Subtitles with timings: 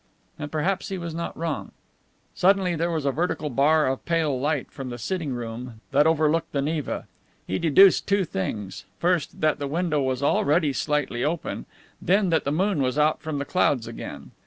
[0.39, 1.73] And perhaps he was not wrong.
[2.33, 6.53] Suddenly there was a vertical bar of pale light from the sitting room that overlooked
[6.53, 7.05] the Neva.
[7.45, 11.67] He deduced two things: first, that the window was already slightly open,
[12.01, 14.31] then that the moon was out from the clouds again.